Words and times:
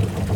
Thank 0.00 0.28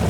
you. 0.00 0.09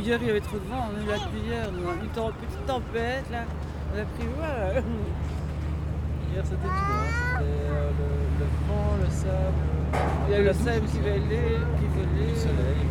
Hier, 0.00 0.18
il 0.20 0.26
y 0.26 0.30
avait 0.30 0.40
trop 0.40 0.58
de 0.58 0.64
vent, 0.68 0.88
on 0.90 0.98
a 0.98 1.02
eu 1.02 1.06
la 1.06 1.26
pluie 1.26 1.40
hier, 1.46 1.68
une 1.68 2.08
petite 2.08 2.66
tempête 2.66 3.24
là. 3.30 3.44
On 3.92 3.98
a 4.00 4.04
pris, 4.04 4.26
voilà. 4.36 4.80
Hier 6.32 6.42
c'était 6.44 6.62
tout, 6.62 6.68
hein. 6.68 7.04
c'était 7.38 7.44
euh, 7.70 7.90
le, 7.98 8.08
le 8.38 8.46
vent, 8.68 8.90
le 9.02 9.10
sable, 9.10 9.60
Il 10.28 10.32
y 10.32 10.34
a 10.36 10.40
le 10.42 10.52
sable 10.52 10.86
qui 10.86 10.98
volait, 10.98 11.58
qui 11.78 11.84
le 11.84 11.92
volait. 11.98 12.34
soleil. 12.36 12.86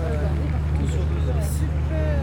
Voilà. 0.00 0.28
Tout 0.78 0.88
sur 0.88 1.04
deux 1.04 1.28
heures. 1.30 1.44
Super 1.44 2.18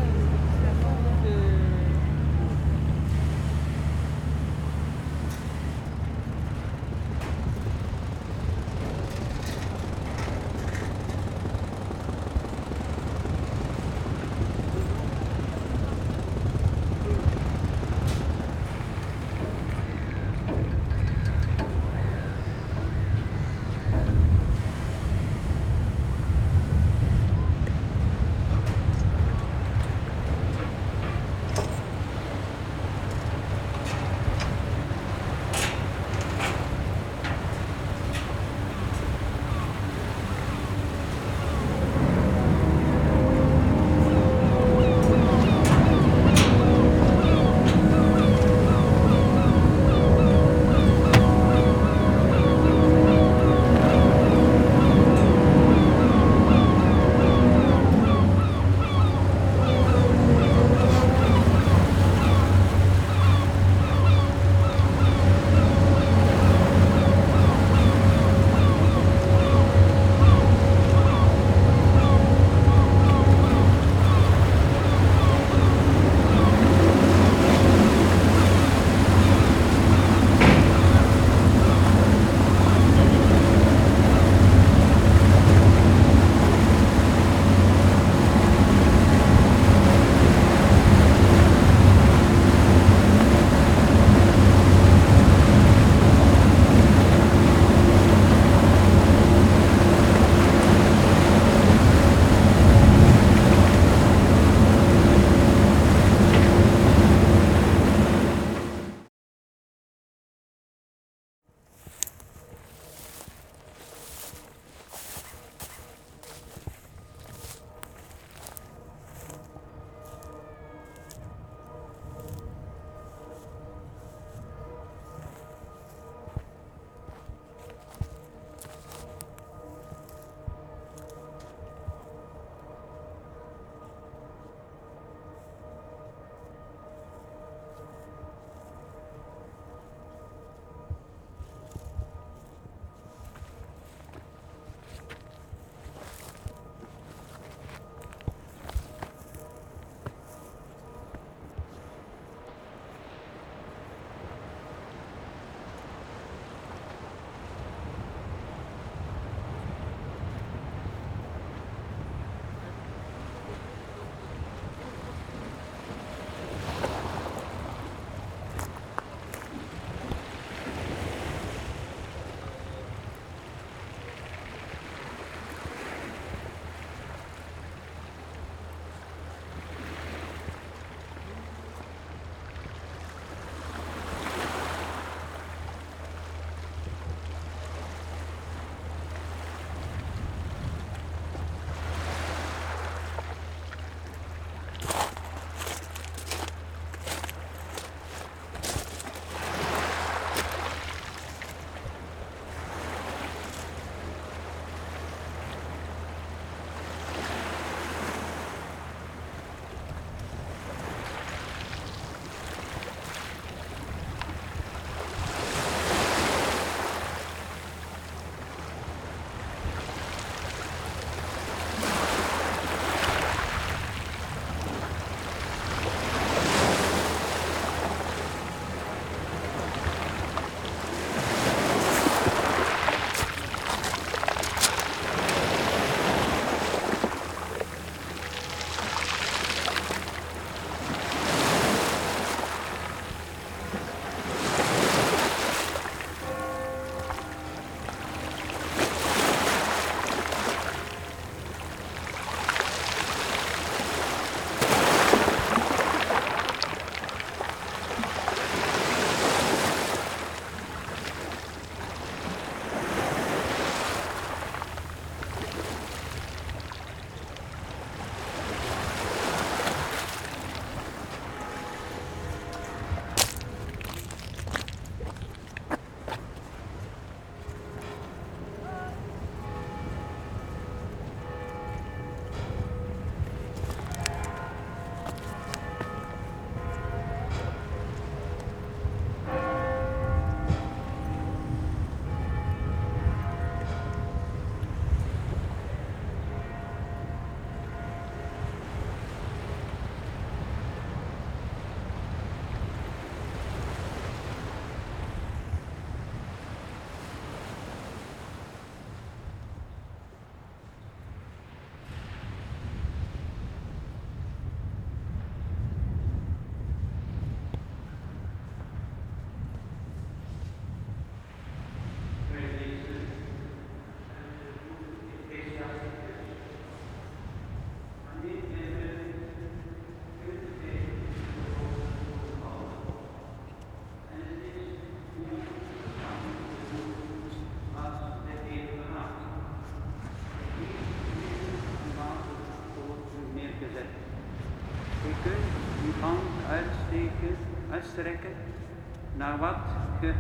naar 349.18 349.38
wat 349.38 349.56
je 350.02 350.14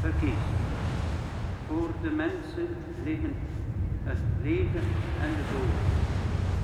verkiest. 0.00 0.50
Voor 1.66 1.88
de 2.02 2.10
mensen 2.10 2.68
liggen 3.04 3.34
het 4.04 4.18
leven 4.42 4.84
en 5.24 5.30
de 5.38 5.44
dood. 5.52 5.78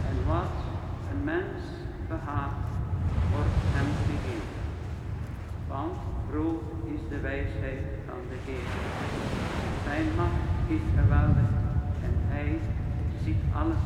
En 0.09 0.17
wat 0.27 0.55
een 1.13 1.25
mens 1.25 1.61
behaagt, 2.09 2.69
wordt 3.31 3.59
hem 3.77 3.91
gegeven. 4.07 4.57
Want 5.69 5.97
groot 6.31 6.63
is 6.85 7.01
de 7.09 7.21
wijsheid 7.21 7.85
van 8.07 8.21
de 8.29 8.37
Heer. 8.45 8.69
Zijn 9.85 10.07
macht 10.17 10.43
is 10.67 10.85
geweldig 10.99 11.51
en 12.07 12.15
hij 12.33 12.59
ziet 13.25 13.43
alles. 13.55 13.85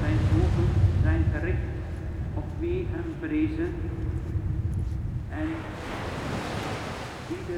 Zijn 0.00 0.18
ogen 0.40 0.68
zijn 1.02 1.24
gericht 1.32 1.68
op 2.34 2.44
wie 2.58 2.86
hem 2.90 3.14
vrezen 3.20 3.74
en 5.38 5.48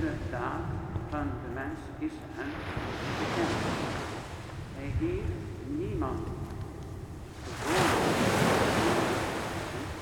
iedere 0.01 0.31
daad 0.31 0.65
van 1.11 1.27
de 1.43 1.51
mens 1.55 1.79
is 1.99 2.13
hem 2.37 2.51
bekend. 3.19 3.57
Hij 4.77 4.91
heeft 4.99 5.29
niemand 5.79 6.21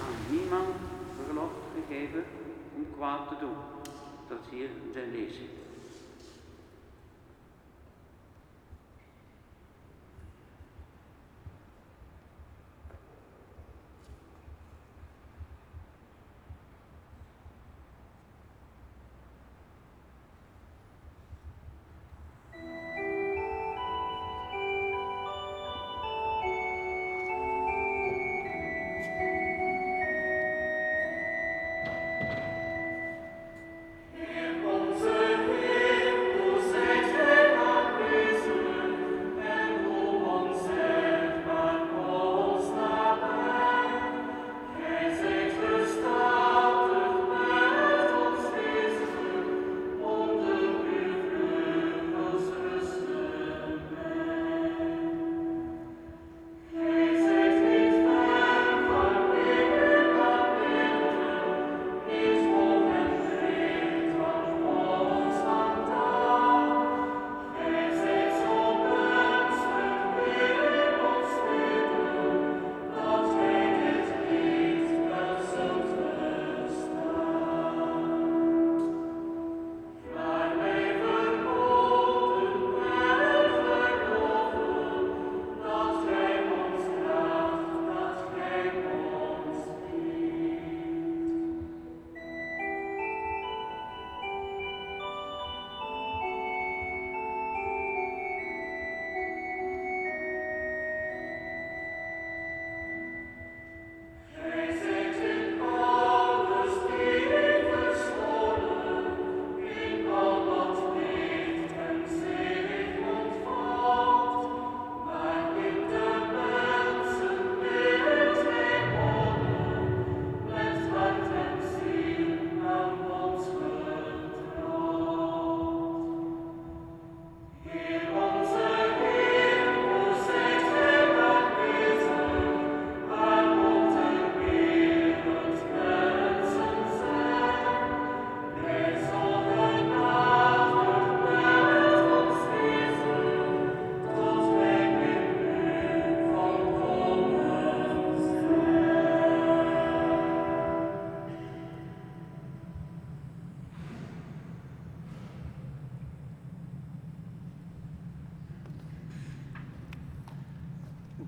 aan 0.04 0.16
niemand 0.30 0.74
verlof 1.24 1.50
gegeven 1.74 2.24
om 2.76 2.86
kwaad 2.96 3.28
te 3.28 3.34
doen. 3.40 3.56
Dat 4.28 4.38
is 4.44 4.58
hier 4.58 4.68
zijn 4.92 5.10
lezing. 5.10 5.67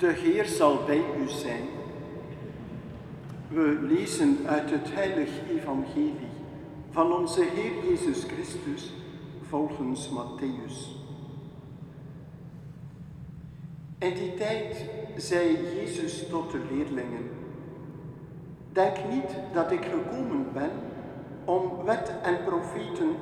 De 0.01 0.13
Heer 0.13 0.45
zal 0.45 0.85
bij 0.87 0.99
u 0.99 1.29
zijn. 1.29 1.65
We 3.49 3.79
lezen 3.83 4.39
uit 4.47 4.71
het 4.71 4.95
heilig 4.95 5.29
evangelie 5.51 6.29
van 6.91 7.13
onze 7.13 7.45
Heer 7.45 7.91
Jezus 7.91 8.25
Christus 8.25 8.93
volgens 9.49 10.09
Matthäus. 10.09 10.75
In 13.99 14.15
die 14.15 14.35
tijd 14.35 14.85
zei 15.17 15.59
Jezus 15.77 16.29
tot 16.29 16.51
de 16.51 16.61
leerlingen, 16.71 17.31
Denk 18.73 18.97
niet 19.11 19.31
dat 19.53 19.71
ik 19.71 19.85
gekomen 19.85 20.53
ben 20.53 20.71
om 21.45 21.85
wet 21.85 22.13
en 22.23 22.45
profeten 22.45 23.17